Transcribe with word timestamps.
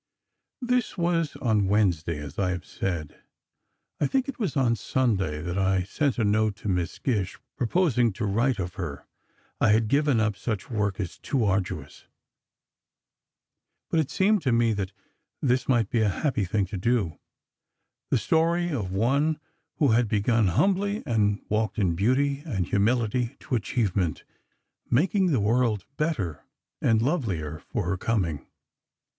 This 0.63 0.97
was 0.97 1.35
on 1.35 1.67
Wednesday, 1.67 2.17
as 2.17 2.39
I 2.39 2.49
have 2.49 2.65
said. 2.65 3.21
I 3.99 4.07
think 4.07 4.27
it 4.27 4.39
was 4.39 4.57
on 4.57 4.75
Sunday 4.75 5.41
that 5.43 5.59
I 5.59 5.83
sent 5.83 6.17
a 6.17 6.23
note 6.23 6.55
to 6.55 6.67
Miss 6.67 6.97
Gish, 6.97 7.37
proposing 7.55 8.11
to 8.13 8.25
write 8.25 8.57
of 8.57 8.73
her. 8.81 9.05
I 9.59 9.69
had 9.69 9.89
given 9.89 10.19
up 10.19 10.35
such 10.35 10.71
work 10.71 10.99
as 10.99 11.19
too 11.19 11.45
arduous, 11.45 12.05
but 13.91 13.99
it 13.99 14.09
seemed 14.09 14.41
to 14.41 14.51
me 14.51 14.73
that 14.73 14.91
this 15.39 15.67
might 15.69 15.91
be 15.91 16.01
a 16.01 16.09
happy 16.09 16.45
thing 16.45 16.65
to 16.65 16.77
do—the 16.77 18.17
story 18.17 18.69
of 18.71 18.91
one 18.91 19.39
who 19.75 19.89
had 19.89 20.07
begun 20.07 20.47
humbly, 20.47 21.03
and 21.05 21.43
walked 21.47 21.77
in 21.77 21.93
beauty 21.95 22.41
and 22.43 22.65
humility 22.65 23.37
to 23.41 23.53
achievement, 23.53 24.23
making 24.89 25.27
the 25.27 25.39
world 25.39 25.85
better 25.97 26.43
and 26.81 27.03
lovelier 27.03 27.59
for 27.59 27.85
her 27.85 27.97
coming. 27.97 28.47